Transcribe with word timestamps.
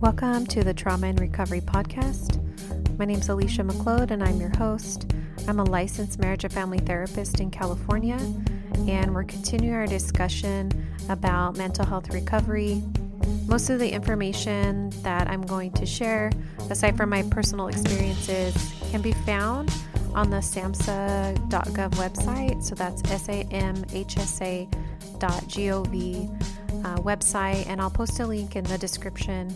Welcome 0.00 0.46
to 0.46 0.62
the 0.62 0.72
Trauma 0.72 1.08
and 1.08 1.18
Recovery 1.18 1.60
Podcast. 1.60 2.38
My 2.98 3.04
name 3.04 3.18
is 3.18 3.28
Alicia 3.28 3.64
McCleod, 3.64 4.12
and 4.12 4.22
I'm 4.22 4.38
your 4.38 4.56
host. 4.56 5.12
I'm 5.48 5.58
a 5.58 5.64
licensed 5.64 6.20
marriage 6.20 6.44
and 6.44 6.52
family 6.52 6.78
therapist 6.78 7.40
in 7.40 7.50
California, 7.50 8.16
and 8.86 9.12
we're 9.12 9.24
continuing 9.24 9.74
our 9.74 9.88
discussion 9.88 10.70
about 11.08 11.56
mental 11.56 11.84
health 11.84 12.14
recovery. 12.14 12.80
Most 13.48 13.70
of 13.70 13.80
the 13.80 13.90
information 13.90 14.90
that 15.02 15.28
I'm 15.28 15.42
going 15.42 15.72
to 15.72 15.84
share, 15.84 16.30
aside 16.70 16.96
from 16.96 17.10
my 17.10 17.24
personal 17.24 17.66
experiences, 17.66 18.54
can 18.92 19.02
be 19.02 19.14
found 19.26 19.68
on 20.14 20.30
the 20.30 20.36
samhsa.gov 20.36 21.90
website. 21.94 22.62
So 22.62 22.76
that's 22.76 23.02
S 23.10 23.28
A 23.28 23.42
M 23.50 23.84
H 23.92 24.16
S 24.16 24.40
A 24.42 24.68
dot 25.18 25.42
gov 25.48 26.38
uh, 26.84 26.96
website, 26.98 27.66
and 27.66 27.80
I'll 27.80 27.90
post 27.90 28.20
a 28.20 28.26
link 28.26 28.54
in 28.54 28.62
the 28.62 28.78
description 28.78 29.52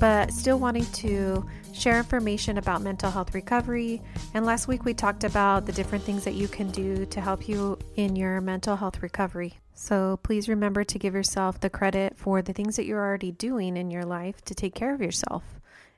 but 0.00 0.32
still 0.32 0.58
wanting 0.58 0.84
to 0.86 1.44
share 1.72 1.98
information 1.98 2.58
about 2.58 2.82
mental 2.82 3.10
health 3.10 3.34
recovery. 3.34 4.02
And 4.34 4.44
last 4.44 4.68
week 4.68 4.84
we 4.84 4.94
talked 4.94 5.24
about 5.24 5.66
the 5.66 5.72
different 5.72 6.04
things 6.04 6.24
that 6.24 6.34
you 6.34 6.48
can 6.48 6.70
do 6.70 7.06
to 7.06 7.20
help 7.20 7.48
you 7.48 7.78
in 7.96 8.16
your 8.16 8.40
mental 8.40 8.76
health 8.76 9.02
recovery. 9.02 9.58
So 9.74 10.18
please 10.22 10.48
remember 10.48 10.82
to 10.84 10.98
give 10.98 11.14
yourself 11.14 11.60
the 11.60 11.70
credit 11.70 12.16
for 12.16 12.42
the 12.42 12.52
things 12.52 12.76
that 12.76 12.86
you're 12.86 13.04
already 13.04 13.32
doing 13.32 13.76
in 13.76 13.90
your 13.90 14.04
life 14.04 14.44
to 14.46 14.54
take 14.54 14.74
care 14.74 14.92
of 14.92 15.00
yourself 15.00 15.44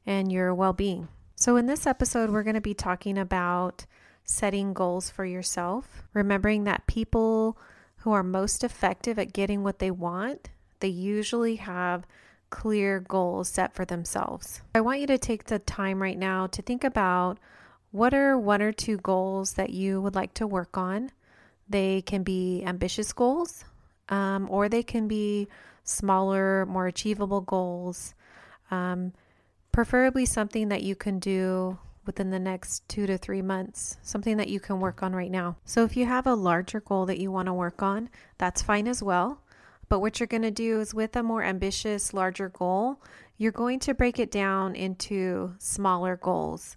and 0.06 0.30
your 0.30 0.54
well 0.54 0.72
being. 0.72 1.08
So, 1.34 1.56
in 1.56 1.64
this 1.64 1.86
episode, 1.86 2.28
we're 2.28 2.42
going 2.42 2.54
to 2.54 2.60
be 2.60 2.74
talking 2.74 3.16
about 3.16 3.86
setting 4.24 4.74
goals 4.74 5.08
for 5.08 5.24
yourself, 5.24 6.02
remembering 6.12 6.64
that 6.64 6.86
people 6.86 7.56
who 7.98 8.12
are 8.12 8.22
most 8.22 8.62
effective 8.62 9.18
at 9.18 9.32
getting 9.32 9.62
what 9.62 9.78
they 9.78 9.90
want, 9.90 10.50
they 10.80 10.88
usually 10.88 11.56
have 11.56 12.06
clear 12.50 13.00
goals 13.00 13.48
set 13.48 13.74
for 13.74 13.84
themselves. 13.84 14.60
I 14.74 14.80
want 14.80 15.00
you 15.00 15.06
to 15.06 15.18
take 15.18 15.44
the 15.44 15.58
time 15.58 16.02
right 16.02 16.18
now 16.18 16.46
to 16.48 16.62
think 16.62 16.84
about 16.84 17.38
what 17.92 18.14
are 18.14 18.38
one 18.38 18.62
or 18.62 18.72
two 18.72 18.98
goals 18.98 19.54
that 19.54 19.70
you 19.70 20.00
would 20.00 20.14
like 20.14 20.34
to 20.34 20.46
work 20.46 20.76
on. 20.76 21.10
They 21.68 22.02
can 22.02 22.22
be 22.22 22.62
ambitious 22.64 23.12
goals, 23.12 23.64
um, 24.08 24.48
or 24.50 24.68
they 24.68 24.82
can 24.82 25.08
be 25.08 25.48
smaller, 25.84 26.66
more 26.66 26.86
achievable 26.86 27.40
goals. 27.40 28.14
Um, 28.70 29.12
preferably 29.72 30.26
something 30.26 30.68
that 30.68 30.82
you 30.82 30.94
can 30.94 31.18
do 31.18 31.78
within 32.06 32.30
the 32.30 32.38
next 32.38 32.88
two 32.88 33.06
to 33.06 33.18
three 33.18 33.42
months, 33.42 33.96
something 34.02 34.36
that 34.36 34.48
you 34.48 34.58
can 34.58 34.80
work 34.80 35.02
on 35.02 35.14
right 35.14 35.30
now. 35.30 35.56
So, 35.64 35.84
if 35.84 35.96
you 35.96 36.06
have 36.06 36.26
a 36.26 36.34
larger 36.34 36.80
goal 36.80 37.06
that 37.06 37.18
you 37.18 37.30
want 37.30 37.46
to 37.46 37.52
work 37.52 37.82
on, 37.82 38.08
that's 38.38 38.62
fine 38.62 38.88
as 38.88 39.02
well. 39.02 39.42
But 39.90 40.00
what 40.00 40.20
you're 40.20 40.28
going 40.28 40.42
to 40.42 40.52
do 40.52 40.80
is 40.80 40.94
with 40.94 41.16
a 41.16 41.22
more 41.22 41.42
ambitious, 41.42 42.14
larger 42.14 42.48
goal, 42.48 43.02
you're 43.36 43.50
going 43.50 43.80
to 43.80 43.92
break 43.92 44.20
it 44.20 44.30
down 44.30 44.76
into 44.76 45.54
smaller 45.58 46.16
goals. 46.16 46.76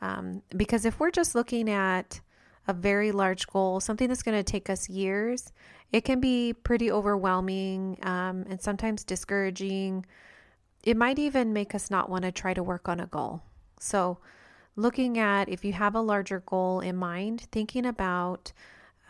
Um, 0.00 0.42
because 0.56 0.86
if 0.86 0.98
we're 0.98 1.10
just 1.10 1.34
looking 1.34 1.68
at 1.68 2.20
a 2.66 2.72
very 2.72 3.12
large 3.12 3.46
goal, 3.46 3.80
something 3.80 4.08
that's 4.08 4.22
going 4.22 4.38
to 4.38 4.42
take 4.42 4.70
us 4.70 4.88
years, 4.88 5.52
it 5.92 6.06
can 6.06 6.20
be 6.20 6.54
pretty 6.54 6.90
overwhelming 6.90 7.98
um, 8.02 8.46
and 8.48 8.60
sometimes 8.60 9.04
discouraging. 9.04 10.06
It 10.82 10.96
might 10.96 11.18
even 11.18 11.52
make 11.52 11.74
us 11.74 11.90
not 11.90 12.08
want 12.08 12.24
to 12.24 12.32
try 12.32 12.54
to 12.54 12.62
work 12.62 12.88
on 12.88 12.98
a 12.98 13.06
goal. 13.06 13.42
So, 13.78 14.18
looking 14.74 15.18
at 15.18 15.50
if 15.50 15.66
you 15.66 15.74
have 15.74 15.94
a 15.94 16.00
larger 16.00 16.40
goal 16.46 16.80
in 16.80 16.96
mind, 16.96 17.46
thinking 17.52 17.84
about 17.84 18.52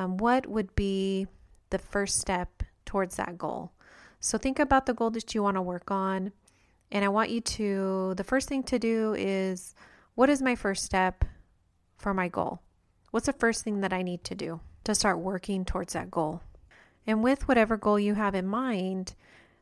um, 0.00 0.16
what 0.16 0.46
would 0.46 0.74
be 0.74 1.28
the 1.70 1.78
first 1.78 2.20
step 2.20 2.53
towards 2.84 3.16
that 3.16 3.38
goal. 3.38 3.72
So 4.20 4.38
think 4.38 4.58
about 4.58 4.86
the 4.86 4.94
goal 4.94 5.10
that 5.10 5.34
you 5.34 5.42
want 5.42 5.56
to 5.56 5.62
work 5.62 5.90
on. 5.90 6.32
And 6.90 7.04
I 7.04 7.08
want 7.08 7.30
you 7.30 7.40
to, 7.40 8.14
the 8.16 8.24
first 8.24 8.48
thing 8.48 8.62
to 8.64 8.78
do 8.78 9.14
is 9.14 9.74
what 10.14 10.30
is 10.30 10.40
my 10.40 10.54
first 10.54 10.84
step 10.84 11.24
for 11.96 12.14
my 12.14 12.28
goal? 12.28 12.60
What's 13.10 13.26
the 13.26 13.32
first 13.32 13.64
thing 13.64 13.80
that 13.80 13.92
I 13.92 14.02
need 14.02 14.24
to 14.24 14.34
do 14.34 14.60
to 14.84 14.94
start 14.94 15.18
working 15.18 15.64
towards 15.64 15.92
that 15.92 16.10
goal? 16.10 16.40
And 17.06 17.22
with 17.22 17.48
whatever 17.48 17.76
goal 17.76 17.98
you 17.98 18.14
have 18.14 18.34
in 18.34 18.46
mind, 18.46 19.14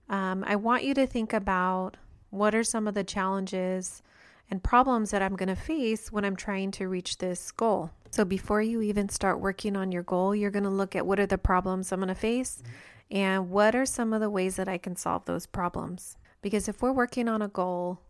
um, 0.09 0.45
I 0.47 0.57
want 0.57 0.85
you 0.85 0.95
to 0.95 1.07
think 1.07 1.33
about 1.33 1.97
what 2.31 2.55
are 2.55 2.65
some 2.65 2.87
of 2.87 2.95
the 2.95 3.05
challenges 3.05 4.03
and 4.51 4.63
problems 4.63 5.11
that 5.11 5.23
I'm 5.23 5.37
going 5.37 5.49
to 5.49 5.57
face 5.57 6.13
when 6.13 6.25
I'm 6.25 6.37
trying 6.37 6.71
to 6.73 6.89
reach 6.89 7.19
this 7.19 7.51
goal. 7.51 7.91
So 8.11 8.25
before 8.25 8.61
you 8.61 8.83
even 8.83 9.09
start 9.09 9.41
working 9.41 9.77
on 9.77 9.91
your 9.91 10.03
goal, 10.03 10.35
you're 10.35 10.51
going 10.51 10.65
to 10.65 10.71
look 10.71 10.95
at 10.95 11.07
what 11.07 11.19
are 11.19 11.27
the 11.27 11.39
problems 11.39 11.91
I'm 11.91 12.01
going 12.01 12.09
to 12.09 12.15
face. 12.15 12.63
And 13.11 13.51
what 13.51 13.75
are 13.75 13.87
some 13.87 14.13
of 14.13 14.21
the 14.21 14.31
ways 14.31 14.57
that 14.57 14.69
I 14.69 14.79
can 14.79 14.97
solve 14.97 15.25
those 15.25 15.47
problems? 15.47 16.17
Because 16.41 16.69
if 16.69 16.83
we're 16.83 16.93
working 16.93 17.29
on 17.29 17.43
a 17.43 17.49
goal 17.49 18.01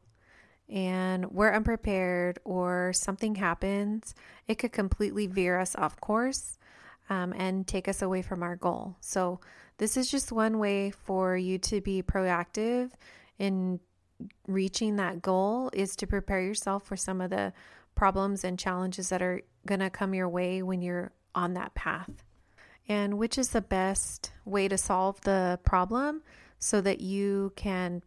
and 0.68 1.30
we're 1.30 1.52
unprepared 1.52 2.38
or 2.44 2.92
something 2.94 3.34
happens, 3.34 4.14
it 4.48 4.56
could 4.56 4.72
completely 4.72 5.26
veer 5.26 5.58
us 5.58 5.76
off 5.76 6.00
course 6.00 6.58
um, 7.10 7.34
and 7.36 7.66
take 7.66 7.88
us 7.88 8.00
away 8.00 8.22
from 8.22 8.42
our 8.42 8.56
goal. 8.56 8.96
So, 9.00 9.40
this 9.78 9.96
is 9.96 10.08
just 10.08 10.30
one 10.30 10.58
way 10.58 10.90
for 10.90 11.36
you 11.36 11.58
to 11.58 11.80
be 11.80 12.02
proactive 12.02 12.90
in 13.38 13.80
reaching 14.46 14.96
that 14.96 15.22
goal 15.22 15.70
is 15.72 15.96
to 15.96 16.06
prepare 16.06 16.40
yourself 16.40 16.84
for 16.84 16.96
some 16.96 17.20
of 17.20 17.30
the 17.30 17.52
problems 17.94 18.44
and 18.44 18.58
challenges 18.58 19.08
that 19.08 19.22
are 19.22 19.42
going 19.66 19.80
to 19.80 19.90
come 19.90 20.14
your 20.14 20.28
way 20.28 20.62
when 20.62 20.82
you're 20.82 21.10
on 21.34 21.54
that 21.54 21.74
path 21.74 22.22
and 22.88 23.18
which 23.18 23.38
is 23.38 23.50
the 23.50 23.60
best 23.60 24.32
way 24.44 24.68
to 24.68 24.76
solve 24.78 25.20
the 25.22 25.58
problem 25.64 26.22
so 26.58 26.80
that 26.80 27.00
you 27.00 27.52
can 27.56 28.02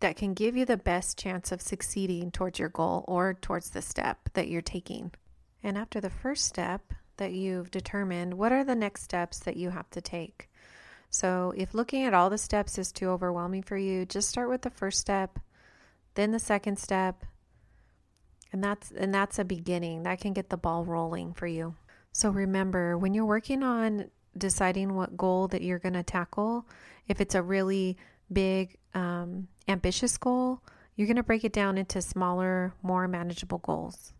that 0.00 0.16
can 0.16 0.34
give 0.34 0.56
you 0.56 0.64
the 0.64 0.76
best 0.76 1.18
chance 1.18 1.52
of 1.52 1.62
succeeding 1.62 2.30
towards 2.30 2.58
your 2.58 2.68
goal 2.68 3.04
or 3.06 3.34
towards 3.34 3.70
the 3.70 3.82
step 3.82 4.28
that 4.34 4.48
you're 4.48 4.60
taking. 4.60 5.12
And 5.62 5.78
after 5.78 6.00
the 6.00 6.10
first 6.10 6.44
step 6.44 6.92
that 7.16 7.32
you've 7.32 7.70
determined, 7.70 8.34
what 8.34 8.52
are 8.52 8.64
the 8.64 8.74
next 8.74 9.02
steps 9.02 9.38
that 9.40 9.56
you 9.56 9.70
have 9.70 9.88
to 9.90 10.00
take? 10.00 10.48
So, 11.10 11.54
if 11.56 11.74
looking 11.74 12.04
at 12.04 12.14
all 12.14 12.28
the 12.28 12.38
steps 12.38 12.76
is 12.76 12.92
too 12.92 13.08
overwhelming 13.08 13.62
for 13.62 13.78
you, 13.78 14.04
just 14.04 14.28
start 14.28 14.48
with 14.48 14.62
the 14.62 14.70
first 14.70 14.98
step, 14.98 15.38
then 16.14 16.32
the 16.32 16.38
second 16.38 16.78
step, 16.78 17.24
and 18.52 18.62
that's 18.62 18.90
and 18.90 19.14
that's 19.14 19.38
a 19.38 19.44
beginning. 19.44 20.02
That 20.02 20.20
can 20.20 20.32
get 20.32 20.50
the 20.50 20.56
ball 20.56 20.84
rolling 20.84 21.32
for 21.32 21.46
you. 21.46 21.76
So 22.18 22.30
remember, 22.30 22.98
when 22.98 23.14
you're 23.14 23.24
working 23.24 23.62
on 23.62 24.10
deciding 24.36 24.96
what 24.96 25.16
goal 25.16 25.46
that 25.46 25.62
you're 25.62 25.78
going 25.78 25.94
to 25.94 26.02
tackle, 26.02 26.66
if 27.06 27.20
it's 27.20 27.36
a 27.36 27.42
really 27.42 27.96
big, 28.32 28.76
um, 28.92 29.46
ambitious 29.68 30.18
goal, 30.18 30.60
you're 30.96 31.06
going 31.06 31.14
to 31.14 31.22
break 31.22 31.44
it 31.44 31.52
down 31.52 31.78
into 31.78 32.02
smaller, 32.02 32.74
more 32.82 33.06
manageable 33.06 33.58
goals. 33.58 34.14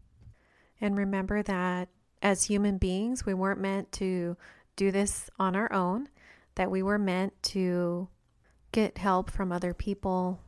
And 0.81 0.97
remember 0.97 1.43
that 1.43 1.89
as 2.23 2.45
human 2.45 2.79
beings, 2.79 3.27
we 3.27 3.35
weren't 3.35 3.61
meant 3.61 3.91
to 3.95 4.37
do 4.77 4.93
this 4.93 5.29
on 5.41 5.57
our 5.57 5.73
own, 5.73 6.09
that 6.55 6.71
we 6.71 6.85
were 6.85 7.01
meant 7.01 7.33
to 7.55 8.07
get 8.71 8.97
help 8.97 9.29
from 9.29 9.51
other 9.51 9.75
people 9.75 10.39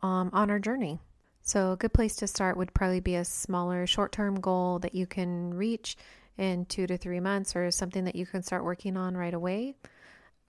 um, 0.00 0.30
on 0.32 0.48
our 0.48 0.60
journey. 0.60 1.00
So, 1.42 1.72
a 1.72 1.76
good 1.76 1.92
place 1.92 2.14
to 2.16 2.28
start 2.28 2.56
would 2.56 2.72
probably 2.72 3.00
be 3.00 3.16
a 3.16 3.24
smaller 3.24 3.84
short 3.84 4.12
term 4.12 4.38
goal 4.40 4.78
that 4.78 4.94
you 4.94 5.06
can 5.08 5.52
reach 5.52 5.96
in 6.36 6.66
two 6.66 6.86
to 6.86 6.96
three 6.96 7.20
months 7.20 7.54
or 7.54 7.70
something 7.70 8.04
that 8.04 8.16
you 8.16 8.26
can 8.26 8.42
start 8.42 8.64
working 8.64 8.96
on 8.96 9.16
right 9.16 9.34
away. 9.34 9.76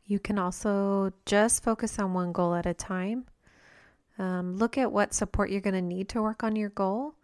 You 0.06 0.20
can 0.20 0.38
also 0.38 1.12
just 1.26 1.64
focus 1.64 2.00
on 2.00 2.14
one 2.14 2.32
goal 2.32 2.54
at 2.54 2.66
a 2.66 2.74
time. 2.74 3.26
Um, 4.18 4.58
look 4.58 4.78
at 4.78 4.92
what 4.92 5.14
support 5.14 5.50
you're 5.50 5.62
going 5.62 5.74
to 5.74 5.82
need 5.82 6.10
to 6.10 6.22
work 6.22 6.44
on 6.44 6.56
your 6.56 6.70
goal. 6.70 7.16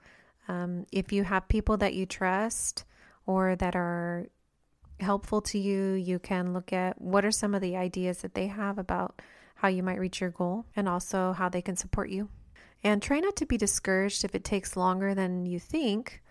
Um, 0.47 0.85
if 0.91 1.13
you 1.13 1.23
have 1.23 1.47
people 1.47 1.77
that 1.77 1.93
you 1.93 2.05
trust 2.05 2.83
or 3.25 3.55
that 3.55 3.75
are 3.75 4.27
helpful 4.99 5.41
to 5.41 5.57
you, 5.57 5.93
you 5.93 6.19
can 6.19 6.53
look 6.53 6.73
at 6.73 6.99
what 6.99 7.23
are 7.23 7.31
some 7.31 7.55
of 7.55 7.61
the 7.61 7.77
ideas 7.77 8.21
that 8.21 8.33
they 8.33 8.47
have 8.47 8.77
about 8.77 9.21
how 9.55 9.67
you 9.67 9.83
might 9.83 9.99
reach 9.99 10.19
your 10.19 10.31
goal 10.31 10.65
and 10.75 10.89
also 10.89 11.33
how 11.33 11.49
they 11.49 11.61
can 11.61 11.75
support 11.75 12.09
you. 12.09 12.29
And 12.83 13.01
try 13.01 13.19
not 13.19 13.35
to 13.37 13.45
be 13.45 13.57
discouraged 13.57 14.25
if 14.25 14.33
it 14.33 14.43
takes 14.43 14.75
longer 14.75 15.13
than 15.13 15.45
you 15.45 15.59
think 15.59 16.21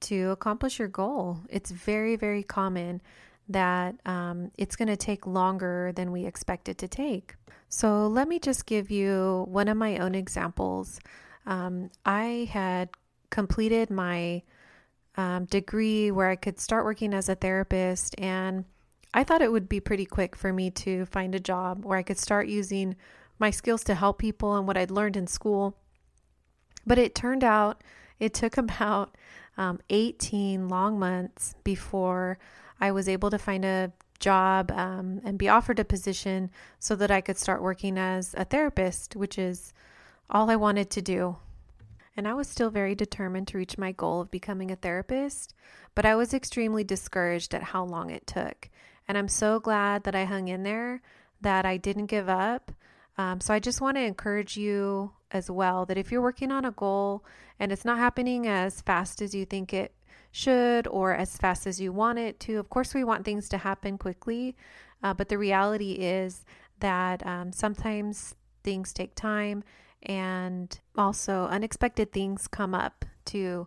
to 0.00 0.30
accomplish 0.30 0.78
your 0.78 0.88
goal. 0.88 1.38
It's 1.48 1.70
very, 1.70 2.16
very 2.16 2.42
common 2.42 3.00
that 3.48 3.96
um, 4.04 4.50
it's 4.58 4.76
going 4.76 4.88
to 4.88 4.96
take 4.96 5.26
longer 5.26 5.92
than 5.94 6.12
we 6.12 6.26
expect 6.26 6.68
it 6.68 6.78
to 6.78 6.88
take. 6.88 7.34
So, 7.68 8.06
let 8.06 8.28
me 8.28 8.38
just 8.38 8.66
give 8.66 8.90
you 8.90 9.44
one 9.48 9.68
of 9.68 9.76
my 9.76 9.98
own 9.98 10.14
examples. 10.14 11.00
Um, 11.46 11.90
I 12.04 12.48
had 12.50 12.90
completed 13.30 13.90
my 13.90 14.42
um, 15.16 15.46
degree 15.46 16.10
where 16.10 16.28
I 16.28 16.36
could 16.36 16.60
start 16.60 16.84
working 16.84 17.14
as 17.14 17.28
a 17.28 17.34
therapist, 17.34 18.14
and 18.18 18.64
I 19.14 19.24
thought 19.24 19.42
it 19.42 19.50
would 19.50 19.68
be 19.68 19.80
pretty 19.80 20.04
quick 20.04 20.36
for 20.36 20.52
me 20.52 20.70
to 20.72 21.06
find 21.06 21.34
a 21.34 21.40
job 21.40 21.84
where 21.84 21.98
I 21.98 22.02
could 22.02 22.18
start 22.18 22.48
using 22.48 22.96
my 23.38 23.50
skills 23.50 23.84
to 23.84 23.94
help 23.94 24.18
people 24.18 24.56
and 24.56 24.66
what 24.66 24.76
I'd 24.76 24.90
learned 24.90 25.16
in 25.16 25.26
school. 25.26 25.76
But 26.86 26.98
it 26.98 27.14
turned 27.14 27.44
out 27.44 27.82
it 28.18 28.34
took 28.34 28.56
about 28.58 29.16
um, 29.56 29.80
18 29.90 30.68
long 30.68 30.98
months 30.98 31.54
before 31.64 32.38
I 32.80 32.92
was 32.92 33.08
able 33.08 33.30
to 33.30 33.38
find 33.38 33.64
a 33.64 33.92
job 34.18 34.70
um, 34.70 35.20
and 35.24 35.38
be 35.38 35.48
offered 35.48 35.78
a 35.78 35.84
position 35.84 36.50
so 36.78 36.96
that 36.96 37.10
I 37.10 37.20
could 37.20 37.38
start 37.38 37.62
working 37.62 37.98
as 37.98 38.34
a 38.36 38.44
therapist, 38.44 39.16
which 39.16 39.38
is 39.38 39.72
all 40.30 40.50
I 40.50 40.56
wanted 40.56 40.90
to 40.90 41.02
do. 41.02 41.36
And 42.16 42.26
I 42.26 42.34
was 42.34 42.48
still 42.48 42.70
very 42.70 42.94
determined 42.94 43.48
to 43.48 43.58
reach 43.58 43.76
my 43.76 43.92
goal 43.92 44.22
of 44.22 44.30
becoming 44.30 44.70
a 44.70 44.76
therapist, 44.76 45.54
but 45.94 46.06
I 46.06 46.14
was 46.14 46.32
extremely 46.32 46.82
discouraged 46.82 47.54
at 47.54 47.62
how 47.62 47.84
long 47.84 48.10
it 48.10 48.26
took. 48.26 48.70
And 49.06 49.18
I'm 49.18 49.28
so 49.28 49.60
glad 49.60 50.04
that 50.04 50.14
I 50.14 50.24
hung 50.24 50.48
in 50.48 50.62
there, 50.62 51.02
that 51.42 51.66
I 51.66 51.76
didn't 51.76 52.06
give 52.06 52.28
up. 52.28 52.72
Um, 53.18 53.40
so 53.40 53.52
I 53.52 53.58
just 53.58 53.80
want 53.80 53.96
to 53.96 54.02
encourage 54.02 54.56
you 54.56 55.12
as 55.36 55.50
well 55.50 55.86
that 55.86 55.98
if 55.98 56.10
you're 56.10 56.22
working 56.22 56.50
on 56.50 56.64
a 56.64 56.72
goal 56.72 57.24
and 57.60 57.70
it's 57.70 57.84
not 57.84 57.98
happening 57.98 58.46
as 58.48 58.80
fast 58.80 59.22
as 59.22 59.34
you 59.34 59.44
think 59.44 59.72
it 59.72 59.94
should 60.32 60.86
or 60.88 61.14
as 61.14 61.36
fast 61.36 61.66
as 61.66 61.80
you 61.80 61.92
want 61.92 62.18
it 62.18 62.40
to, 62.40 62.56
of 62.56 62.68
course, 62.68 62.94
we 62.94 63.04
want 63.04 63.24
things 63.24 63.48
to 63.50 63.58
happen 63.58 63.96
quickly. 63.98 64.56
Uh, 65.02 65.14
but 65.14 65.28
the 65.28 65.38
reality 65.38 65.92
is 65.92 66.44
that 66.80 67.24
um, 67.26 67.52
sometimes 67.52 68.34
things 68.64 68.92
take 68.92 69.14
time 69.14 69.62
and 70.02 70.80
also 70.96 71.46
unexpected 71.46 72.12
things 72.12 72.48
come 72.48 72.74
up 72.74 73.04
to 73.26 73.66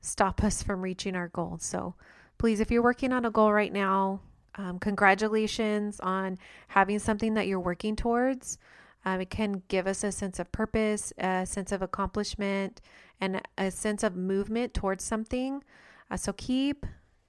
stop 0.00 0.42
us 0.42 0.62
from 0.62 0.82
reaching 0.82 1.14
our 1.14 1.28
goals. 1.28 1.62
So 1.64 1.94
please, 2.38 2.60
if 2.60 2.70
you're 2.70 2.82
working 2.82 3.12
on 3.12 3.24
a 3.24 3.30
goal 3.30 3.52
right 3.52 3.72
now, 3.72 4.20
um, 4.56 4.78
congratulations 4.78 5.98
on 6.00 6.38
having 6.68 6.98
something 6.98 7.34
that 7.34 7.46
you're 7.46 7.60
working 7.60 7.96
towards. 7.96 8.58
Um, 9.04 9.20
it 9.20 9.30
can 9.30 9.62
give 9.68 9.86
us 9.86 10.04
a 10.04 10.12
sense 10.12 10.38
of 10.38 10.52
purpose, 10.52 11.12
a 11.18 11.44
sense 11.46 11.72
of 11.72 11.82
accomplishment, 11.82 12.80
and 13.20 13.42
a 13.58 13.70
sense 13.70 14.02
of 14.02 14.16
movement 14.16 14.74
towards 14.74 15.02
something. 15.04 15.62
Uh, 16.10 16.16
so 16.16 16.32
keep 16.32 16.86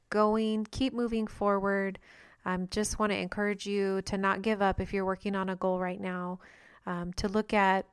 going, 0.09 0.67
keep 0.69 0.93
moving 0.93 1.25
forward. 1.25 1.99
Um, 2.45 2.67
just 2.69 2.99
want 2.99 3.11
to 3.11 3.17
encourage 3.17 3.65
you 3.65 4.01
to 4.03 4.17
not 4.17 4.41
give 4.41 4.61
up 4.61 4.79
if 4.79 4.93
you're 4.93 5.05
working 5.05 5.35
on 5.35 5.49
a 5.49 5.55
goal 5.55 5.79
right 5.79 5.99
now, 5.99 6.39
um, 6.85 7.13
to 7.13 7.27
look 7.27 7.53
at 7.53 7.85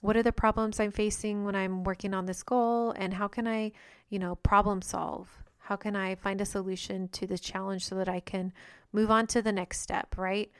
what 0.00 0.16
are 0.16 0.22
the 0.22 0.32
problems 0.32 0.80
I'm 0.80 0.90
facing 0.90 1.44
when 1.44 1.54
I'm 1.54 1.84
working 1.84 2.14
on 2.14 2.26
this 2.26 2.42
goal 2.42 2.92
and 2.92 3.14
how 3.14 3.28
can 3.28 3.46
I, 3.46 3.72
you 4.08 4.18
know, 4.18 4.34
problem 4.36 4.80
solve? 4.80 5.28
How 5.58 5.76
can 5.76 5.94
I 5.94 6.14
find 6.14 6.40
a 6.40 6.46
solution 6.46 7.08
to 7.08 7.26
this 7.26 7.40
challenge 7.40 7.84
so 7.84 7.94
that 7.96 8.08
I 8.08 8.20
can 8.20 8.52
move 8.92 9.10
on 9.10 9.26
to 9.28 9.42
the 9.42 9.52
next 9.52 9.80
step, 9.80 10.16
right? 10.16 10.50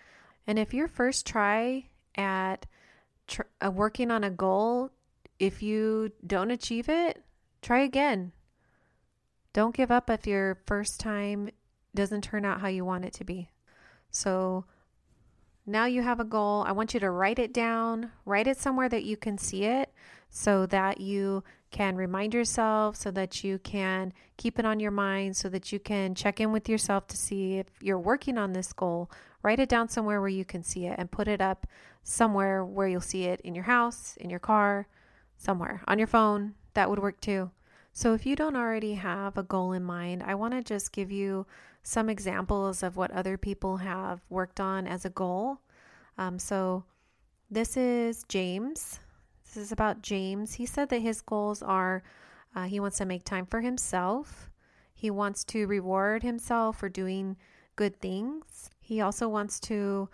And 0.46 0.58
if 0.58 0.74
your 0.74 0.86
first 0.86 1.26
try 1.26 1.86
at 2.16 2.66
tr- 3.26 3.42
uh, 3.64 3.70
working 3.70 4.10
on 4.10 4.24
a 4.24 4.30
goal, 4.30 4.90
if 5.38 5.62
you 5.62 6.12
don't 6.26 6.50
achieve 6.50 6.88
it, 6.88 7.22
try 7.62 7.80
again. 7.80 8.32
Don't 9.52 9.74
give 9.74 9.90
up 9.90 10.10
if 10.10 10.26
your 10.26 10.60
first 10.66 11.00
time 11.00 11.50
doesn't 11.94 12.22
turn 12.22 12.44
out 12.44 12.60
how 12.60 12.68
you 12.68 12.84
want 12.84 13.04
it 13.04 13.12
to 13.14 13.24
be. 13.24 13.50
So 14.10 14.64
now 15.66 15.86
you 15.86 16.02
have 16.02 16.20
a 16.20 16.24
goal. 16.24 16.64
I 16.66 16.72
want 16.72 16.94
you 16.94 17.00
to 17.00 17.10
write 17.10 17.38
it 17.38 17.52
down, 17.52 18.12
write 18.24 18.46
it 18.46 18.58
somewhere 18.58 18.88
that 18.88 19.04
you 19.04 19.16
can 19.16 19.38
see 19.38 19.64
it 19.64 19.92
so 20.28 20.66
that 20.66 21.00
you 21.00 21.42
can 21.70 21.96
remind 21.96 22.34
yourself, 22.34 22.96
so 22.96 23.10
that 23.10 23.44
you 23.44 23.58
can 23.58 24.12
keep 24.36 24.58
it 24.58 24.64
on 24.64 24.80
your 24.80 24.90
mind, 24.90 25.36
so 25.36 25.48
that 25.48 25.72
you 25.72 25.78
can 25.78 26.14
check 26.14 26.40
in 26.40 26.52
with 26.52 26.68
yourself 26.68 27.06
to 27.08 27.16
see 27.16 27.58
if 27.58 27.66
you're 27.80 27.98
working 27.98 28.38
on 28.38 28.52
this 28.52 28.72
goal. 28.72 29.10
Write 29.42 29.58
it 29.58 29.68
down 29.68 29.88
somewhere 29.88 30.20
where 30.20 30.28
you 30.28 30.44
can 30.44 30.62
see 30.62 30.86
it 30.86 30.96
and 30.98 31.10
put 31.10 31.28
it 31.28 31.40
up 31.40 31.66
somewhere 32.02 32.64
where 32.64 32.88
you'll 32.88 33.00
see 33.00 33.24
it 33.24 33.40
in 33.40 33.54
your 33.54 33.64
house, 33.64 34.16
in 34.18 34.30
your 34.30 34.38
car, 34.38 34.86
somewhere 35.36 35.82
on 35.86 35.98
your 35.98 36.06
phone. 36.06 36.54
That 36.74 36.90
would 36.90 36.98
work 36.98 37.20
too. 37.20 37.50
So 37.92 38.14
if 38.14 38.24
you 38.24 38.36
don't 38.36 38.56
already 38.56 38.94
have 38.94 39.36
a 39.36 39.42
goal 39.42 39.72
in 39.72 39.82
mind, 39.82 40.22
I 40.22 40.34
want 40.34 40.54
to 40.54 40.62
just 40.62 40.92
give 40.92 41.10
you 41.10 41.46
some 41.82 42.08
examples 42.08 42.82
of 42.82 42.96
what 42.96 43.10
other 43.10 43.36
people 43.36 43.78
have 43.78 44.20
worked 44.28 44.60
on 44.60 44.86
as 44.86 45.04
a 45.04 45.10
goal. 45.10 45.60
Um, 46.18 46.38
so 46.38 46.84
this 47.50 47.76
is 47.76 48.24
James. 48.28 49.00
This 49.44 49.56
is 49.56 49.72
about 49.72 50.02
James. 50.02 50.54
He 50.54 50.66
said 50.66 50.88
that 50.90 51.00
his 51.00 51.20
goals 51.20 51.62
are 51.62 52.02
uh, 52.54 52.64
he 52.64 52.80
wants 52.80 52.98
to 52.98 53.04
make 53.04 53.24
time 53.24 53.46
for 53.46 53.60
himself, 53.60 54.50
he 54.92 55.10
wants 55.10 55.44
to 55.44 55.66
reward 55.66 56.22
himself 56.22 56.78
for 56.78 56.88
doing 56.88 57.36
good 57.76 58.00
things. 58.00 58.70
He 58.90 59.00
also 59.02 59.28
wants 59.28 59.60
to 59.60 60.08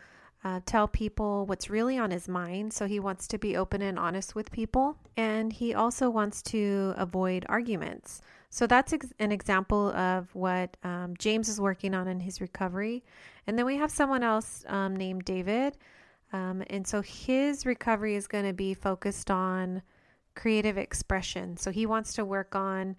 uh, 0.45 0.61
tell 0.67 0.87
people 0.87 1.47
what's 1.47 1.71
really 1.71 1.97
on 1.97 2.11
his 2.11 2.29
mind. 2.29 2.75
So 2.75 2.85
he 2.87 3.01
wants 3.01 3.27
to 3.29 3.39
be 3.39 3.57
open 3.57 3.81
and 3.81 3.99
honest 3.99 4.35
with 4.35 4.53
people. 4.53 4.99
And 5.17 5.51
he 5.51 5.73
also 5.73 6.11
wants 6.11 6.43
to 6.43 6.93
avoid 6.99 7.47
arguments. 7.49 8.21
So 8.51 8.67
that's 8.67 8.93
ex- 8.93 9.15
an 9.19 9.33
example 9.33 9.93
of 9.93 10.29
what 10.35 10.77
um, 10.85 11.15
James 11.19 11.49
is 11.49 11.59
working 11.59 11.95
on 11.95 12.07
in 12.07 12.21
his 12.21 12.43
recovery. 12.43 13.03
And 13.47 13.59
then 13.59 13.65
we 13.65 13.79
have 13.79 13.91
someone 13.91 14.23
else 14.23 14.63
um, 14.69 14.95
named 14.95 15.25
David. 15.25 15.79
Um, 16.35 16.63
and 16.69 16.87
so 16.87 17.01
his 17.01 17.65
recovery 17.65 18.15
is 18.15 18.27
going 18.27 18.45
to 18.45 18.53
be 18.53 18.75
focused 18.75 19.31
on 19.31 19.81
creative 20.35 20.77
expression. 20.77 21.57
So 21.57 21.71
he 21.71 21.87
wants 21.87 22.13
to 22.13 22.27
work 22.27 22.55
on 22.55 22.97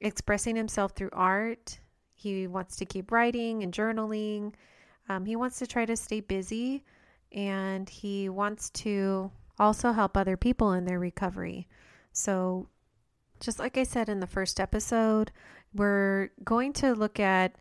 expressing 0.00 0.54
himself 0.54 0.92
through 0.92 1.10
art. 1.12 1.80
He 2.14 2.46
wants 2.46 2.76
to 2.76 2.84
keep 2.84 3.10
writing 3.10 3.64
and 3.64 3.72
journaling. 3.74 4.52
Um, 5.08 5.26
he 5.26 5.36
wants 5.36 5.58
to 5.58 5.66
try 5.66 5.84
to 5.86 5.96
stay 5.96 6.20
busy 6.20 6.84
and 7.32 7.88
he 7.88 8.28
wants 8.28 8.70
to 8.70 9.30
also 9.58 9.92
help 9.92 10.16
other 10.16 10.36
people 10.36 10.72
in 10.72 10.84
their 10.84 10.98
recovery. 10.98 11.68
So 12.12 12.68
just 13.40 13.58
like 13.58 13.76
I 13.76 13.82
said 13.82 14.08
in 14.08 14.20
the 14.20 14.26
first 14.26 14.60
episode, 14.60 15.30
we're 15.74 16.30
going 16.44 16.72
to 16.74 16.94
look 16.94 17.18
at 17.18 17.56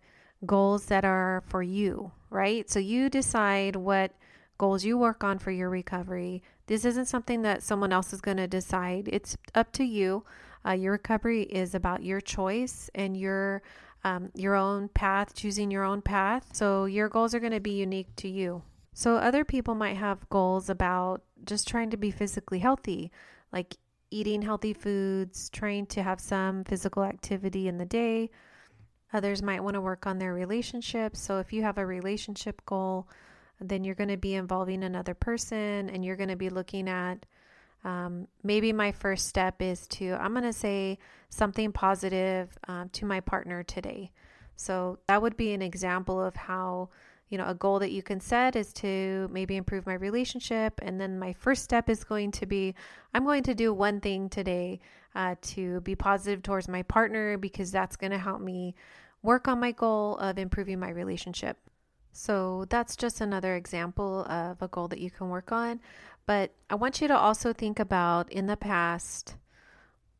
goals 0.45 0.85
that 0.85 1.03
are 1.03 1.43
for 1.47 1.63
you, 1.63 2.11
right? 2.29 2.69
So 2.69 2.79
you 2.79 3.09
decide 3.09 3.75
what 3.75 4.11
goals 4.57 4.85
you 4.85 4.97
work 4.97 5.23
on 5.23 5.39
for 5.39 5.51
your 5.51 5.69
recovery. 5.69 6.43
This 6.67 6.85
isn't 6.85 7.05
something 7.05 7.41
that 7.41 7.63
someone 7.63 7.91
else 7.91 8.13
is 8.13 8.21
going 8.21 8.37
to 8.37 8.47
decide. 8.47 9.09
It's 9.11 9.35
up 9.55 9.71
to 9.73 9.83
you. 9.83 10.23
Uh, 10.65 10.71
your 10.71 10.93
recovery 10.93 11.43
is 11.43 11.75
about 11.75 12.03
your 12.03 12.21
choice 12.21 12.89
and 12.95 13.17
your 13.17 13.61
um, 14.03 14.31
your 14.35 14.55
own 14.55 14.89
path, 14.89 15.33
choosing 15.33 15.71
your 15.71 15.83
own 15.83 16.01
path. 16.01 16.49
So 16.53 16.85
your 16.85 17.09
goals 17.09 17.33
are 17.33 17.39
going 17.39 17.53
to 17.53 17.59
be 17.59 17.71
unique 17.71 18.15
to 18.17 18.27
you. 18.27 18.63
So 18.93 19.15
other 19.15 19.43
people 19.43 19.75
might 19.75 19.97
have 19.97 20.29
goals 20.29 20.69
about 20.69 21.23
just 21.45 21.67
trying 21.67 21.89
to 21.91 21.97
be 21.97 22.11
physically 22.11 22.59
healthy, 22.59 23.11
like 23.51 23.75
eating 24.11 24.41
healthy 24.41 24.73
foods, 24.73 25.49
trying 25.49 25.87
to 25.87 26.03
have 26.03 26.19
some 26.19 26.63
physical 26.63 27.03
activity 27.03 27.67
in 27.67 27.77
the 27.77 27.85
day. 27.85 28.29
Others 29.13 29.41
might 29.41 29.63
want 29.63 29.75
to 29.75 29.81
work 29.81 30.05
on 30.05 30.19
their 30.19 30.33
relationships. 30.33 31.19
So, 31.19 31.39
if 31.39 31.53
you 31.53 31.61
have 31.63 31.77
a 31.77 31.85
relationship 31.85 32.63
goal, 32.65 33.07
then 33.59 33.83
you're 33.83 33.95
going 33.95 34.09
to 34.09 34.17
be 34.17 34.35
involving 34.35 34.83
another 34.83 35.13
person 35.13 35.89
and 35.89 36.03
you're 36.03 36.15
going 36.15 36.29
to 36.29 36.35
be 36.35 36.49
looking 36.49 36.89
at 36.89 37.25
um, 37.83 38.27
maybe 38.43 38.71
my 38.73 38.91
first 38.91 39.27
step 39.27 39.61
is 39.61 39.87
to, 39.87 40.13
I'm 40.13 40.31
going 40.31 40.43
to 40.43 40.53
say 40.53 40.99
something 41.29 41.71
positive 41.71 42.57
um, 42.67 42.89
to 42.89 43.05
my 43.05 43.19
partner 43.19 43.63
today. 43.63 44.11
So, 44.55 44.99
that 45.07 45.21
would 45.21 45.35
be 45.35 45.53
an 45.53 45.61
example 45.61 46.23
of 46.23 46.35
how 46.35 46.89
you 47.33 47.39
know, 47.39 47.47
a 47.47 47.55
goal 47.55 47.79
that 47.79 47.91
you 47.91 48.03
can 48.03 48.19
set 48.19 48.55
is 48.55 48.71
to 48.73 49.27
maybe 49.31 49.55
improve 49.55 49.87
my 49.87 49.95
relationship. 49.95 50.79
And 50.83 51.01
then 51.01 51.17
my 51.17 51.33
first 51.33 51.63
step 51.63 51.89
is 51.89 52.03
going 52.03 52.29
to 52.33 52.45
be 52.45 52.75
I'm 53.11 53.23
going 53.23 53.41
to 53.43 53.55
do 53.55 53.73
one 53.73 54.01
thing 54.01 54.29
today 54.29 54.81
uh, 55.15 55.33
to 55.41 55.81
be 55.81 55.95
positive 55.95 56.43
towards 56.43 56.67
my 56.67 56.83
partner 56.83 57.39
because 57.39 57.71
that's 57.71 57.95
going 57.95 58.11
to 58.11 58.19
help 58.19 58.39
me 58.39 58.75
work 59.23 59.47
on 59.47 59.59
my 59.59 59.71
goal 59.71 60.15
of 60.17 60.37
improving 60.37 60.79
my 60.79 60.91
relationship. 60.91 61.57
So 62.11 62.65
that's 62.69 62.95
just 62.95 63.21
another 63.21 63.55
example 63.55 64.25
of 64.25 64.61
a 64.61 64.67
goal 64.67 64.87
that 64.89 64.99
you 64.99 65.09
can 65.09 65.29
work 65.29 65.51
on. 65.51 65.79
But 66.25 66.53
I 66.69 66.75
want 66.75 67.01
you 67.01 67.07
to 67.07 67.17
also 67.17 67.53
think 67.53 67.79
about 67.79 68.31
in 68.31 68.47
the 68.47 68.57
past 68.57 69.35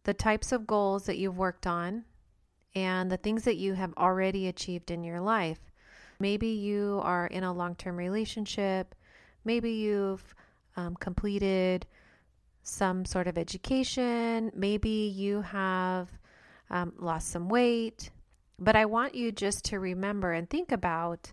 the 0.04 0.14
types 0.14 0.52
of 0.52 0.68
goals 0.68 1.06
that 1.06 1.18
you've 1.18 1.38
worked 1.38 1.66
on 1.66 2.04
and 2.76 3.12
the 3.12 3.18
things 3.18 3.44
that 3.44 3.56
you 3.56 3.74
have 3.74 3.94
already 3.98 4.48
achieved 4.48 4.92
in 4.92 5.04
your 5.04 5.22
life. 5.22 5.60
Maybe 6.20 6.48
you 6.48 7.00
are 7.04 7.28
in 7.28 7.44
a 7.44 7.54
long 7.54 7.76
term 7.76 7.98
relationship. 7.98 8.96
Maybe 9.46 9.72
you've 9.72 10.36
um, 10.76 10.96
completed 10.96 11.86
some 12.64 13.06
sort 13.06 13.28
of 13.28 13.38
education. 13.38 14.52
Maybe 14.56 14.90
you 14.90 15.42
have 15.42 16.10
um, 16.70 16.94
lost 16.98 17.30
some 17.30 17.50
weight. 17.50 18.10
But 18.60 18.76
I 18.76 18.86
want 18.86 19.16
you 19.16 19.32
just 19.32 19.66
to 19.66 19.80
remember 19.80 20.32
and 20.32 20.50
think 20.50 20.72
about 20.72 21.32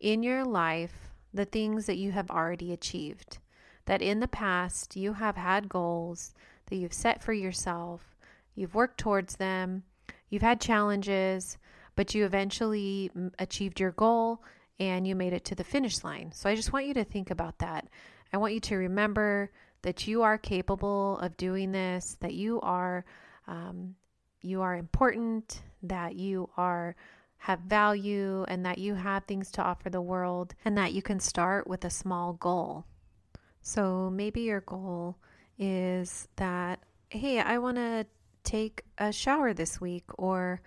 in 0.00 0.22
your 0.22 0.44
life 0.44 1.10
the 1.32 1.44
things 1.44 1.86
that 1.86 1.96
you 1.96 2.12
have 2.12 2.30
already 2.30 2.72
achieved. 2.72 3.38
That 3.86 4.02
in 4.02 4.20
the 4.20 4.28
past 4.28 4.96
you 4.96 5.14
have 5.14 5.36
had 5.36 5.68
goals 5.68 6.34
that 6.66 6.76
you've 6.76 6.92
set 6.92 7.22
for 7.22 7.32
yourself, 7.32 8.16
you've 8.54 8.74
worked 8.74 8.98
towards 8.98 9.36
them, 9.36 9.82
you've 10.28 10.42
had 10.42 10.60
challenges, 10.60 11.58
but 11.96 12.14
you 12.14 12.24
eventually 12.24 13.10
achieved 13.38 13.80
your 13.80 13.92
goal 13.92 14.42
and 14.78 15.06
you 15.06 15.14
made 15.14 15.32
it 15.32 15.44
to 15.46 15.54
the 15.54 15.64
finish 15.64 16.02
line. 16.02 16.32
So 16.32 16.48
I 16.48 16.54
just 16.54 16.72
want 16.72 16.86
you 16.86 16.94
to 16.94 17.04
think 17.04 17.30
about 17.30 17.58
that. 17.58 17.88
I 18.32 18.38
want 18.38 18.54
you 18.54 18.60
to 18.60 18.76
remember 18.76 19.50
that 19.82 20.06
you 20.06 20.22
are 20.22 20.38
capable 20.38 21.18
of 21.18 21.36
doing 21.36 21.72
this, 21.72 22.16
that 22.20 22.34
you 22.34 22.60
are 22.60 23.04
um, 23.46 23.96
you 24.40 24.62
are 24.62 24.76
important, 24.76 25.62
that 25.82 26.16
you 26.16 26.48
are 26.56 26.96
have 27.38 27.60
value 27.60 28.44
and 28.46 28.64
that 28.64 28.78
you 28.78 28.94
have 28.94 29.24
things 29.24 29.50
to 29.50 29.62
offer 29.62 29.90
the 29.90 30.00
world 30.00 30.54
and 30.64 30.78
that 30.78 30.92
you 30.92 31.02
can 31.02 31.18
start 31.18 31.66
with 31.66 31.84
a 31.84 31.90
small 31.90 32.34
goal. 32.34 32.86
So 33.62 34.10
maybe 34.10 34.42
your 34.42 34.60
goal 34.60 35.16
is 35.58 36.28
that, 36.36 36.80
hey, 37.08 37.38
I 37.38 37.58
want 37.58 37.76
to 37.76 38.06
take 38.42 38.82
a 38.98 39.12
shower 39.12 39.54
this 39.54 39.80
week, 39.80 40.04
or, 40.18 40.60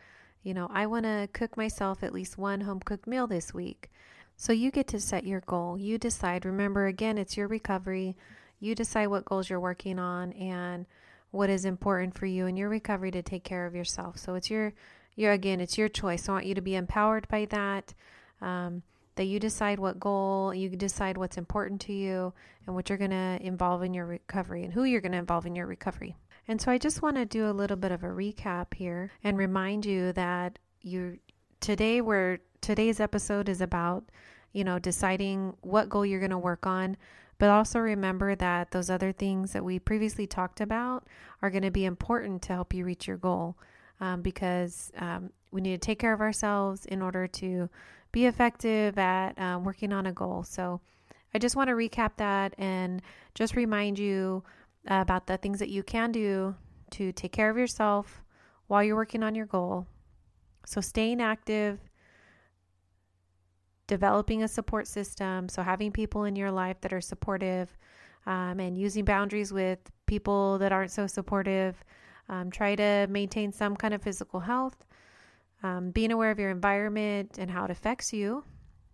you 0.44 0.54
know, 0.54 0.70
I 0.72 0.86
want 0.86 1.06
to 1.06 1.28
cook 1.34 1.58
myself 1.58 2.04
at 2.04 2.14
least 2.14 2.38
one 2.38 2.62
home 2.62 2.80
cooked 2.80 3.06
meal 3.06 3.28
this 3.28 3.54
week. 3.54 3.92
So 4.38 4.54
you 4.54 4.72
get 4.72 4.88
to 4.88 5.00
set 5.00 5.26
your 5.26 5.42
goal. 5.42 5.78
You 5.78 5.98
decide. 5.98 6.46
Remember, 6.46 6.88
again, 6.88 7.18
it's 7.18 7.38
your 7.38 7.48
recovery. 7.48 8.16
You 8.60 8.76
decide 8.76 9.08
what 9.08 9.26
goals 9.26 9.50
you're 9.50 9.60
working 9.60 10.00
on 10.00 10.32
and 10.34 10.86
what 11.32 11.50
is 11.50 11.66
important 11.66 12.18
for 12.18 12.26
you 12.26 12.46
in 12.46 12.56
your 12.56 12.70
recovery 12.70 13.12
to 13.12 13.22
take 13.22 13.44
care 13.44 13.66
of 13.66 13.76
yourself. 13.76 14.18
So 14.18 14.36
it's 14.36 14.50
your, 14.50 14.74
your 15.16 15.34
again, 15.34 15.60
it's 15.60 15.78
your 15.78 15.90
choice. 15.90 16.30
I 16.30 16.32
want 16.32 16.46
you 16.46 16.56
to 16.56 16.62
be 16.62 16.76
empowered 16.76 17.28
by 17.28 17.46
that. 17.46 17.94
Um, 18.42 18.84
that 19.16 19.26
you 19.26 19.40
decide 19.40 19.80
what 19.80 20.00
goal, 20.00 20.54
you 20.54 20.70
decide 20.70 21.18
what's 21.18 21.38
important 21.38 21.82
to 21.82 21.94
you, 21.94 22.34
and 22.66 22.76
what 22.76 22.90
you're 22.90 22.98
going 22.98 23.12
to 23.12 23.38
involve 23.42 23.84
in 23.84 23.94
your 23.94 24.06
recovery 24.06 24.64
and 24.64 24.74
who 24.74 24.84
you're 24.84 25.02
going 25.02 25.12
to 25.12 25.18
involve 25.18 25.46
in 25.46 25.56
your 25.56 25.68
recovery. 25.68 26.16
And 26.48 26.62
so 26.62 26.72
I 26.72 26.78
just 26.78 27.02
want 27.02 27.16
to 27.18 27.26
do 27.26 27.50
a 27.50 27.52
little 27.52 27.78
bit 27.78 27.92
of 27.92 28.04
a 28.04 28.08
recap 28.08 28.74
here 28.74 29.12
and 29.24 29.38
remind 29.38 29.86
you 29.86 30.14
that 30.14 30.60
you 30.82 31.18
today 31.60 32.02
where 32.02 32.40
today's 32.62 33.00
episode 33.00 33.50
is 33.50 33.62
about, 33.62 34.04
you 34.52 34.64
know, 34.64 34.78
deciding 34.78 35.56
what 35.62 35.90
goal 35.90 36.06
you're 36.06 36.20
going 36.20 36.30
to 36.32 36.38
work 36.38 36.68
on, 36.68 36.98
but 37.38 37.50
also 37.50 37.80
remember 37.80 38.36
that 38.36 38.72
those 38.72 38.90
other 38.90 39.12
things 39.12 39.54
that 39.54 39.64
we 39.64 39.80
previously 39.80 40.28
talked 40.28 40.62
about 40.62 41.08
are 41.42 41.50
going 41.50 41.64
to 41.64 41.72
be 41.72 41.86
important 41.86 42.42
to 42.44 42.54
help 42.54 42.74
you 42.74 42.86
reach 42.86 43.08
your 43.08 43.18
goal 43.18 43.58
um, 44.00 44.22
because 44.22 44.92
um, 44.98 45.32
we 45.52 45.62
need 45.62 45.82
to 45.82 45.86
take 45.86 46.00
care 46.00 46.14
of 46.14 46.22
ourselves 46.22 46.86
in 46.86 47.02
order 47.02 47.28
to 47.28 47.70
be 48.16 48.28
effective 48.28 48.98
at 48.98 49.38
um, 49.38 49.66
working 49.66 49.92
on 49.92 50.06
a 50.06 50.12
goal. 50.14 50.42
So 50.42 50.80
I 51.34 51.38
just 51.38 51.58
want 51.58 51.68
to 51.68 51.76
recap 51.76 52.12
that 52.16 52.56
and 52.58 53.02
just 53.34 53.58
remind 53.58 54.00
you 54.00 54.42
about 54.88 55.28
the 55.28 55.36
things 55.36 55.60
that 55.60 55.68
you 55.68 55.84
can 55.84 56.14
do 56.14 56.56
to 56.92 57.12
take 57.12 57.34
care 57.34 57.50
of 57.50 57.58
yourself 57.58 58.24
while 58.68 58.82
you're 58.82 58.96
working 58.96 59.22
on 59.22 59.36
your 59.36 59.46
goal. 59.46 59.86
So, 60.66 60.80
staying 60.80 61.22
active, 61.22 61.78
developing 63.86 64.44
a 64.44 64.48
support 64.48 64.88
system, 64.88 65.50
so 65.50 65.62
having 65.62 65.92
people 65.92 66.24
in 66.24 66.38
your 66.38 66.52
life 66.52 66.80
that 66.82 66.94
are 66.94 67.02
supportive, 67.02 67.78
um, 68.26 68.62
and 68.62 68.78
using 68.78 69.04
boundaries 69.04 69.52
with 69.52 69.80
people 70.06 70.58
that 70.60 70.72
aren't 70.72 70.92
so 70.92 71.06
supportive. 71.06 71.76
Um, 72.30 72.50
try 72.50 72.76
to 72.76 73.08
maintain 73.10 73.52
some 73.52 73.76
kind 73.76 73.94
of 73.94 74.02
physical 74.02 74.40
health, 74.40 74.86
um, 75.66 75.90
being 75.90 76.12
aware 76.12 76.30
of 76.30 76.38
your 76.38 76.52
environment 76.52 77.40
and 77.40 77.50
how 77.50 77.66
it 77.66 77.72
affects 77.72 78.14
you, 78.14 78.44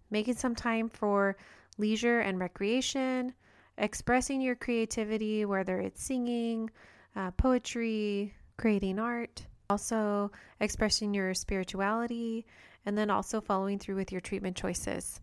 making 0.10 0.36
some 0.36 0.56
time 0.56 0.88
for 0.88 1.36
leisure 1.78 2.22
and 2.22 2.40
recreation, 2.40 3.34
expressing 3.78 4.40
your 4.40 4.56
creativity, 4.56 5.44
whether 5.44 5.82
it's 5.82 6.02
singing, 6.02 6.70
uh, 7.18 7.30
poetry, 7.32 8.34
creating 8.56 9.00
art, 9.00 9.46
also 9.70 10.32
expressing 10.62 11.14
your 11.14 11.34
spirituality, 11.34 12.46
and 12.86 12.98
then 12.98 13.10
also 13.10 13.42
following 13.42 13.78
through 13.78 13.96
with 13.96 14.12
your 14.12 14.22
treatment 14.22 14.56
choices. 14.56 15.20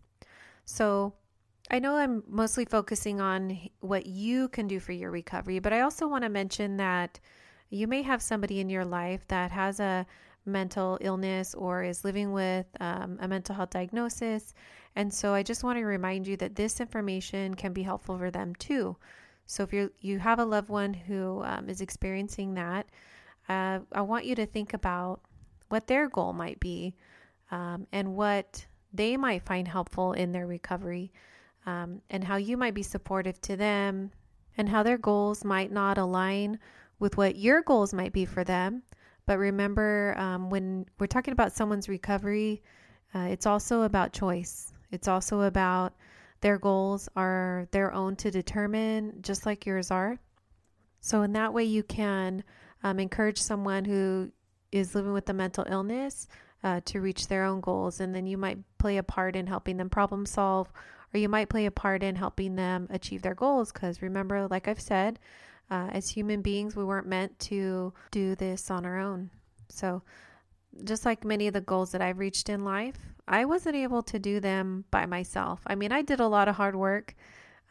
So, 0.65 1.13
I 1.71 1.79
know 1.79 1.95
I'm 1.95 2.23
mostly 2.27 2.65
focusing 2.65 3.21
on 3.21 3.69
what 3.79 4.05
you 4.05 4.49
can 4.49 4.67
do 4.67 4.79
for 4.79 4.91
your 4.91 5.11
recovery, 5.11 5.59
but 5.59 5.73
I 5.73 5.81
also 5.81 6.07
want 6.07 6.23
to 6.23 6.29
mention 6.29 6.77
that 6.77 7.19
you 7.69 7.87
may 7.87 8.01
have 8.01 8.21
somebody 8.21 8.59
in 8.59 8.69
your 8.69 8.85
life 8.85 9.27
that 9.27 9.51
has 9.51 9.79
a 9.79 10.05
mental 10.49 10.97
illness 11.01 11.53
or 11.55 11.83
is 11.83 12.03
living 12.03 12.31
with 12.33 12.65
um, 12.79 13.17
a 13.21 13.27
mental 13.27 13.55
health 13.55 13.69
diagnosis 13.69 14.53
and 14.95 15.13
so 15.13 15.33
I 15.33 15.43
just 15.43 15.63
want 15.63 15.77
to 15.77 15.85
remind 15.85 16.27
you 16.27 16.37
that 16.37 16.55
this 16.55 16.81
information 16.81 17.53
can 17.53 17.73
be 17.73 17.83
helpful 17.83 18.17
for 18.17 18.31
them 18.31 18.55
too. 18.55 18.97
So 19.45 19.63
if 19.63 19.73
you 19.73 19.91
you 19.99 20.19
have 20.19 20.39
a 20.39 20.45
loved 20.45 20.69
one 20.69 20.93
who 20.93 21.43
um, 21.43 21.69
is 21.69 21.81
experiencing 21.81 22.55
that, 22.55 22.87
uh, 23.47 23.79
I 23.91 24.01
want 24.01 24.25
you 24.25 24.35
to 24.35 24.45
think 24.45 24.73
about 24.73 25.21
what 25.69 25.87
their 25.87 26.09
goal 26.09 26.33
might 26.33 26.59
be 26.59 26.95
um, 27.51 27.87
and 27.91 28.15
what 28.15 28.65
they 28.93 29.17
might 29.17 29.43
find 29.43 29.67
helpful 29.67 30.13
in 30.13 30.31
their 30.31 30.47
recovery, 30.47 31.11
um, 31.65 32.01
and 32.09 32.23
how 32.23 32.37
you 32.37 32.57
might 32.57 32.73
be 32.73 32.83
supportive 32.83 33.39
to 33.41 33.55
them, 33.55 34.11
and 34.57 34.67
how 34.67 34.83
their 34.83 34.97
goals 34.97 35.45
might 35.45 35.71
not 35.71 35.97
align 35.97 36.59
with 36.99 37.17
what 37.17 37.35
your 37.35 37.61
goals 37.61 37.93
might 37.93 38.11
be 38.11 38.25
for 38.25 38.43
them. 38.43 38.81
But 39.29 39.37
remember, 39.37 40.15
um, 40.17 40.49
when 40.49 40.87
we're 40.97 41.05
talking 41.05 41.33
about 41.33 41.53
someone's 41.53 41.87
recovery, 41.87 42.63
uh, 43.13 43.27
it's 43.29 43.45
also 43.45 43.83
about 43.83 44.11
choice. 44.11 44.73
It's 44.89 45.07
also 45.07 45.41
about 45.41 45.93
their 46.41 46.57
goals 46.57 47.07
are 47.15 47.67
their 47.69 47.93
own 47.93 48.15
to 48.15 48.31
determine, 48.31 49.19
just 49.21 49.45
like 49.45 49.67
yours 49.67 49.91
are. 49.91 50.17
So, 50.99 51.21
in 51.21 51.33
that 51.33 51.53
way, 51.53 51.63
you 51.63 51.83
can 51.83 52.43
um, 52.81 52.99
encourage 52.99 53.37
someone 53.37 53.85
who 53.85 54.31
is 54.71 54.95
living 54.95 55.13
with 55.13 55.29
a 55.29 55.33
mental 55.33 55.65
illness 55.69 56.27
uh, 56.63 56.81
to 56.85 56.99
reach 56.99 57.27
their 57.27 57.43
own 57.43 57.61
goals. 57.61 57.99
And 57.99 58.15
then 58.15 58.25
you 58.25 58.35
might 58.35 58.57
play 58.79 58.97
a 58.97 59.03
part 59.03 59.35
in 59.35 59.45
helping 59.45 59.77
them 59.77 59.91
problem 59.91 60.25
solve, 60.25 60.73
or 61.13 61.19
you 61.19 61.29
might 61.29 61.49
play 61.49 61.67
a 61.67 61.71
part 61.71 62.01
in 62.01 62.15
helping 62.15 62.55
them 62.55 62.87
achieve 62.89 63.21
their 63.21 63.35
goals. 63.35 63.71
Because 63.71 64.01
remember, 64.01 64.47
like 64.47 64.67
I've 64.67 64.81
said, 64.81 65.19
uh, 65.71 65.89
as 65.91 66.09
human 66.09 66.41
beings, 66.41 66.75
we 66.75 66.83
weren't 66.83 67.07
meant 67.07 67.37
to 67.39 67.93
do 68.11 68.35
this 68.35 68.71
on 68.71 68.85
our 68.85 68.99
own. 68.99 69.29
So, 69.69 70.01
just 70.83 71.05
like 71.05 71.23
many 71.23 71.47
of 71.47 71.53
the 71.53 71.61
goals 71.61 71.91
that 71.91 72.01
I've 72.01 72.19
reached 72.19 72.49
in 72.49 72.63
life, 72.63 72.97
I 73.27 73.45
wasn't 73.45 73.75
able 73.75 74.01
to 74.03 74.19
do 74.19 74.39
them 74.39 74.85
by 74.91 75.05
myself. 75.05 75.61
I 75.67 75.75
mean, 75.75 75.91
I 75.91 76.01
did 76.01 76.19
a 76.19 76.27
lot 76.27 76.47
of 76.47 76.55
hard 76.55 76.75
work 76.75 77.15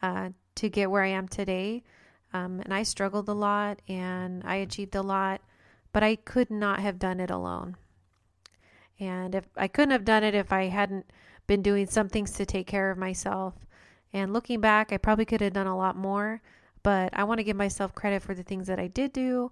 uh, 0.01 0.29
to 0.55 0.69
get 0.69 0.91
where 0.91 1.03
I 1.03 1.09
am 1.09 1.27
today, 1.27 1.83
um, 2.33 2.59
and 2.61 2.73
I 2.73 2.83
struggled 2.83 3.27
a 3.29 3.33
lot 3.33 3.81
and 3.87 4.43
I 4.45 4.55
achieved 4.55 4.95
a 4.95 5.01
lot, 5.01 5.41
but 5.91 6.03
I 6.03 6.15
could 6.15 6.49
not 6.49 6.79
have 6.79 6.99
done 6.99 7.19
it 7.19 7.31
alone. 7.31 7.75
And 8.99 9.33
if 9.33 9.45
I 9.55 9.67
couldn't 9.67 9.91
have 9.91 10.05
done 10.05 10.23
it 10.23 10.35
if 10.35 10.51
I 10.51 10.65
hadn't 10.65 11.05
been 11.47 11.61
doing 11.61 11.87
some 11.87 12.07
things 12.07 12.31
to 12.33 12.45
take 12.45 12.67
care 12.67 12.91
of 12.91 12.97
myself. 12.97 13.55
And 14.13 14.31
looking 14.31 14.61
back, 14.61 14.93
I 14.93 14.97
probably 14.97 15.25
could 15.25 15.41
have 15.41 15.53
done 15.53 15.67
a 15.67 15.77
lot 15.77 15.95
more, 15.95 16.41
but 16.83 17.09
I 17.13 17.23
want 17.23 17.39
to 17.39 17.43
give 17.43 17.57
myself 17.57 17.95
credit 17.95 18.21
for 18.21 18.33
the 18.33 18.43
things 18.43 18.67
that 18.67 18.79
I 18.79 18.87
did 18.87 19.13
do 19.13 19.51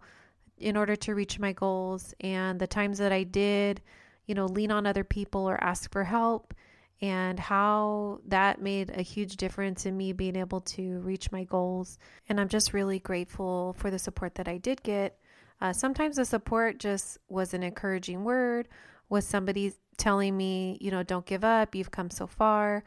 in 0.57 0.75
order 0.75 0.96
to 0.96 1.13
reach 1.13 1.39
my 1.39 1.53
goals 1.53 2.13
and 2.22 2.60
the 2.60 2.67
times 2.67 2.98
that 2.98 3.12
I 3.12 3.24
did 3.24 3.81
you 4.27 4.36
know, 4.36 4.46
lean 4.46 4.72
on 4.72 4.86
other 4.86 5.03
people 5.03 5.50
or 5.50 5.62
ask 5.63 5.91
for 5.91 6.03
help, 6.03 6.53
and 7.01 7.39
how 7.39 8.19
that 8.27 8.62
made 8.62 8.89
a 8.89 9.01
huge 9.01 9.38
difference 9.38 9.86
in 9.86 9.96
me 9.96 10.12
being 10.13 10.36
able 10.36 10.62
to 10.62 11.00
reach 11.00 11.31
my 11.31 11.43
goals. 11.43 11.98
And 12.27 12.39
I'm 12.39 12.50
just 12.50 12.74
really 12.74 13.00
grateful 13.00 13.75
for 13.77 13.89
the 13.89 14.00
support 14.00 14.36
that 14.36 14.48
I 14.48 14.57
did 14.57 14.84
get. 14.84 15.17
Uh, 15.62 15.74
sometimes 15.74 16.17
the 16.17 16.25
support 16.25 16.79
just 16.79 17.19
was 17.29 17.53
an 17.53 17.63
encouraging 17.63 18.24
word, 18.24 18.67
was 19.10 19.25
somebody 19.25 19.74
telling 19.98 20.36
me, 20.36 20.77
you 20.81 20.91
know, 20.91 21.03
don't 21.03 21.25
give 21.25 21.43
up, 21.43 21.74
you've 21.74 21.91
come 21.91 22.10
so 22.10 22.27
far. 22.27 22.84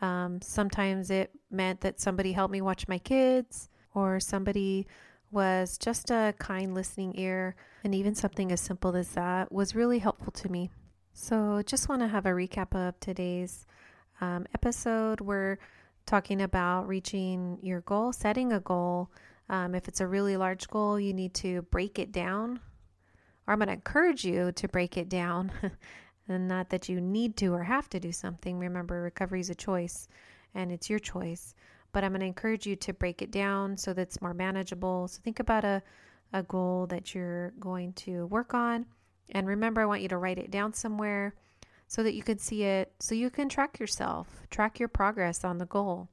Um, 0.00 0.40
sometimes 0.42 1.10
it 1.10 1.30
meant 1.50 1.80
that 1.80 2.00
somebody 2.00 2.32
helped 2.32 2.52
me 2.52 2.60
watch 2.60 2.88
my 2.88 2.98
kids, 2.98 3.68
or 3.94 4.20
somebody 4.20 4.86
was 5.30 5.78
just 5.78 6.10
a 6.10 6.34
kind 6.38 6.74
listening 6.74 7.18
ear. 7.18 7.56
And 7.84 7.94
even 7.94 8.14
something 8.14 8.52
as 8.52 8.60
simple 8.60 8.96
as 8.96 9.10
that 9.10 9.50
was 9.50 9.74
really 9.74 9.98
helpful 9.98 10.32
to 10.32 10.48
me. 10.50 10.70
So, 11.14 11.62
just 11.66 11.88
want 11.88 12.00
to 12.02 12.08
have 12.08 12.26
a 12.26 12.30
recap 12.30 12.74
of 12.74 12.98
today's 13.00 13.66
um, 14.20 14.46
episode. 14.54 15.20
We're 15.20 15.58
talking 16.06 16.40
about 16.40 16.88
reaching 16.88 17.58
your 17.60 17.82
goal, 17.82 18.12
setting 18.12 18.52
a 18.52 18.60
goal. 18.60 19.10
Um, 19.48 19.74
if 19.74 19.88
it's 19.88 20.00
a 20.00 20.06
really 20.06 20.36
large 20.36 20.68
goal, 20.68 20.98
you 20.98 21.12
need 21.12 21.34
to 21.34 21.62
break 21.62 21.98
it 21.98 22.12
down, 22.12 22.60
or 23.46 23.52
I'm 23.52 23.58
going 23.58 23.68
to 23.68 23.74
encourage 23.74 24.24
you 24.24 24.52
to 24.52 24.68
break 24.68 24.96
it 24.96 25.08
down. 25.08 25.52
and 26.28 26.48
not 26.48 26.70
that 26.70 26.88
you 26.88 27.00
need 27.00 27.36
to 27.38 27.48
or 27.48 27.64
have 27.64 27.88
to 27.90 28.00
do 28.00 28.12
something. 28.12 28.58
Remember, 28.58 29.02
recovery 29.02 29.40
is 29.40 29.50
a 29.50 29.54
choice 29.54 30.08
and 30.54 30.70
it's 30.70 30.90
your 30.90 30.98
choice. 30.98 31.54
But 31.92 32.04
I'm 32.04 32.12
going 32.12 32.20
to 32.20 32.26
encourage 32.26 32.66
you 32.66 32.76
to 32.76 32.92
break 32.92 33.22
it 33.22 33.30
down 33.30 33.76
so 33.76 33.92
that 33.92 34.02
it's 34.02 34.22
more 34.22 34.34
manageable. 34.34 35.08
So, 35.08 35.20
think 35.22 35.40
about 35.40 35.64
a, 35.64 35.82
a 36.32 36.42
goal 36.42 36.86
that 36.86 37.14
you're 37.14 37.50
going 37.60 37.92
to 37.94 38.26
work 38.26 38.54
on 38.54 38.86
and 39.32 39.46
remember, 39.46 39.80
I 39.80 39.86
want 39.86 40.02
you 40.02 40.08
to 40.08 40.18
write 40.18 40.38
it 40.38 40.50
down 40.50 40.74
somewhere 40.74 41.34
so 41.88 42.02
that 42.02 42.14
you 42.14 42.22
can 42.22 42.38
see 42.38 42.64
it, 42.64 42.92
so 43.00 43.14
you 43.14 43.30
can 43.30 43.48
track 43.48 43.78
yourself, 43.78 44.42
track 44.50 44.78
your 44.78 44.88
progress 44.88 45.42
on 45.42 45.58
the 45.58 45.66
goal. 45.66 46.08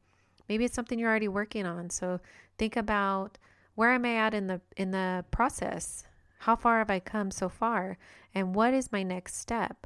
Maybe 0.48 0.66
it's 0.66 0.76
something 0.76 0.98
you're 0.98 1.10
already 1.10 1.28
working 1.28 1.66
on. 1.66 1.90
So 1.90 2.20
think 2.58 2.76
about 2.76 3.38
where 3.76 3.92
am 3.92 4.06
I 4.06 4.16
at 4.16 4.34
in 4.34 4.48
the 4.48 4.62
in 4.76 4.92
the 4.92 5.26
process? 5.32 6.04
How 6.40 6.56
far 6.56 6.80
have 6.80 6.90
I 6.90 7.00
come 7.00 7.30
so 7.30 7.50
far? 7.50 7.98
And 8.34 8.56
what 8.56 8.74
is 8.74 8.92
my 8.92 9.04
next 9.04 9.36
step? 9.36 9.86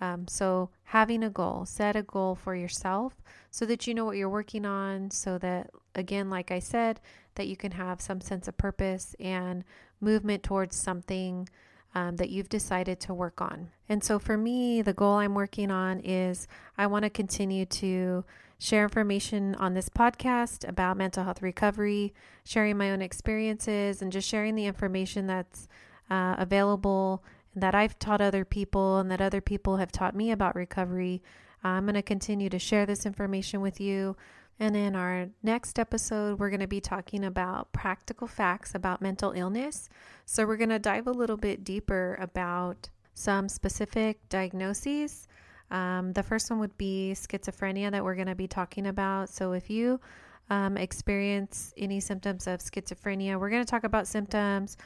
Um, 0.00 0.26
so 0.26 0.70
having 0.84 1.22
a 1.22 1.30
goal, 1.30 1.66
set 1.66 1.96
a 1.96 2.02
goal 2.02 2.34
for 2.34 2.54
yourself 2.54 3.22
so 3.50 3.66
that 3.66 3.86
you 3.86 3.94
know 3.94 4.04
what 4.04 4.16
you're 4.16 4.28
working 4.28 4.64
on. 4.64 5.10
So 5.10 5.38
that 5.38 5.70
again, 5.94 6.30
like 6.30 6.50
I 6.50 6.58
said, 6.58 7.00
that 7.34 7.48
you 7.48 7.56
can 7.56 7.72
have 7.72 8.00
some 8.00 8.20
sense 8.20 8.48
of 8.48 8.56
purpose 8.56 9.14
and 9.20 9.64
movement 10.00 10.42
towards 10.42 10.76
something 10.76 11.48
um, 11.94 12.16
that 12.16 12.30
you've 12.30 12.48
decided 12.48 13.00
to 13.00 13.14
work 13.14 13.40
on. 13.40 13.70
And 13.88 14.02
so 14.02 14.18
for 14.18 14.36
me, 14.36 14.80
the 14.80 14.92
goal 14.92 15.14
I'm 15.14 15.34
working 15.34 15.70
on 15.70 16.00
is 16.00 16.46
I 16.78 16.86
want 16.86 17.02
to 17.02 17.10
continue 17.10 17.66
to 17.66 18.24
share 18.58 18.82
information 18.82 19.54
on 19.56 19.74
this 19.74 19.88
podcast 19.88 20.68
about 20.68 20.96
mental 20.96 21.24
health 21.24 21.42
recovery, 21.42 22.14
sharing 22.44 22.76
my 22.76 22.90
own 22.90 23.02
experiences, 23.02 24.02
and 24.02 24.12
just 24.12 24.28
sharing 24.28 24.54
the 24.54 24.66
information 24.66 25.26
that's 25.26 25.66
uh, 26.10 26.36
available 26.38 27.24
that 27.54 27.74
I've 27.74 27.98
taught 27.98 28.20
other 28.20 28.44
people 28.44 28.98
and 28.98 29.10
that 29.10 29.20
other 29.20 29.40
people 29.40 29.78
have 29.78 29.92
taught 29.92 30.14
me 30.14 30.30
about 30.30 30.54
recovery. 30.54 31.22
I'm 31.62 31.84
going 31.84 31.94
to 31.94 32.02
continue 32.02 32.48
to 32.48 32.58
share 32.58 32.86
this 32.86 33.04
information 33.04 33.60
with 33.60 33.80
you. 33.80 34.16
And 34.58 34.76
in 34.76 34.94
our 34.94 35.28
next 35.42 35.78
episode, 35.78 36.38
we're 36.38 36.50
going 36.50 36.60
to 36.60 36.66
be 36.66 36.80
talking 36.82 37.24
about 37.24 37.72
practical 37.72 38.26
facts 38.26 38.74
about 38.74 39.00
mental 39.00 39.32
illness. 39.32 39.88
So, 40.26 40.46
we're 40.46 40.58
going 40.58 40.68
to 40.68 40.78
dive 40.78 41.06
a 41.06 41.12
little 41.12 41.38
bit 41.38 41.64
deeper 41.64 42.18
about 42.20 42.90
some 43.14 43.48
specific 43.48 44.28
diagnoses. 44.28 45.26
Um, 45.70 46.12
the 46.12 46.22
first 46.22 46.50
one 46.50 46.58
would 46.60 46.76
be 46.76 47.14
schizophrenia 47.14 47.90
that 47.90 48.04
we're 48.04 48.14
going 48.14 48.26
to 48.26 48.34
be 48.34 48.48
talking 48.48 48.86
about. 48.86 49.30
So, 49.30 49.52
if 49.52 49.70
you 49.70 49.98
um, 50.50 50.76
experience 50.76 51.72
any 51.78 52.00
symptoms 52.00 52.46
of 52.46 52.60
schizophrenia, 52.60 53.40
we're 53.40 53.50
going 53.50 53.64
to 53.64 53.70
talk 53.70 53.84
about 53.84 54.06
symptoms, 54.06 54.76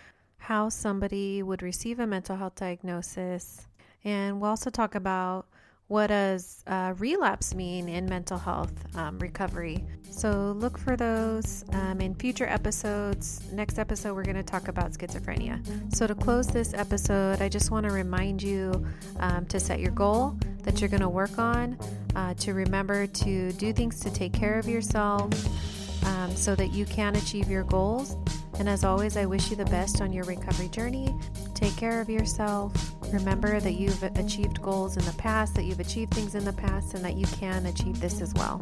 how 0.44 0.68
somebody 0.68 1.42
would 1.42 1.62
receive 1.62 1.98
a 1.98 2.06
mental 2.06 2.36
health 2.36 2.54
diagnosis, 2.56 3.66
and 4.04 4.40
we'll 4.40 4.50
also 4.50 4.68
talk 4.68 4.94
about 4.94 5.46
what 5.88 6.08
does 6.08 6.62
uh, 6.66 6.92
relapse 6.98 7.54
mean 7.54 7.88
in 7.88 8.06
mental 8.06 8.36
health 8.36 8.72
um, 8.94 9.18
recovery? 9.18 9.82
So 10.10 10.52
look 10.52 10.76
for 10.76 10.96
those 10.96 11.64
um, 11.72 12.00
in 12.02 12.14
future 12.14 12.46
episodes. 12.46 13.42
Next 13.52 13.78
episode, 13.78 14.14
we're 14.14 14.24
going 14.24 14.36
to 14.36 14.42
talk 14.42 14.68
about 14.68 14.92
schizophrenia. 14.92 15.62
So 15.94 16.06
to 16.06 16.14
close 16.14 16.46
this 16.46 16.74
episode, 16.74 17.40
I 17.40 17.48
just 17.48 17.70
want 17.70 17.86
to 17.86 17.92
remind 17.92 18.42
you 18.42 18.86
um, 19.20 19.46
to 19.46 19.58
set 19.58 19.80
your 19.80 19.92
goal 19.92 20.36
that 20.62 20.80
you're 20.80 20.90
going 20.90 21.00
to 21.00 21.08
work 21.08 21.38
on, 21.38 21.78
uh, 22.16 22.34
to 22.34 22.52
remember 22.52 23.06
to 23.06 23.52
do 23.52 23.72
things 23.72 23.98
to 24.00 24.12
take 24.12 24.34
care 24.34 24.58
of 24.58 24.68
yourself 24.68 25.32
um, 26.06 26.36
so 26.36 26.54
that 26.54 26.72
you 26.72 26.84
can 26.84 27.16
achieve 27.16 27.48
your 27.48 27.64
goals. 27.64 28.16
And 28.58 28.68
as 28.68 28.84
always, 28.84 29.16
I 29.16 29.26
wish 29.26 29.50
you 29.50 29.56
the 29.56 29.64
best 29.66 30.00
on 30.00 30.12
your 30.12 30.24
recovery 30.24 30.68
journey. 30.68 31.14
Take 31.54 31.76
care 31.76 32.00
of 32.00 32.08
yourself. 32.08 32.72
Remember 33.12 33.60
that 33.60 33.72
you've 33.72 34.02
achieved 34.02 34.62
goals 34.62 34.96
in 34.96 35.04
the 35.04 35.14
past, 35.14 35.54
that 35.54 35.64
you've 35.64 35.80
achieved 35.80 36.14
things 36.14 36.34
in 36.34 36.44
the 36.44 36.52
past, 36.52 36.94
and 36.94 37.04
that 37.04 37.16
you 37.16 37.26
can 37.26 37.66
achieve 37.66 38.00
this 38.00 38.20
as 38.20 38.32
well. 38.34 38.60